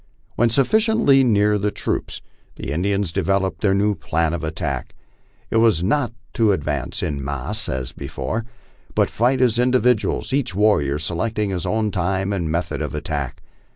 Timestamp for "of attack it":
4.33-5.57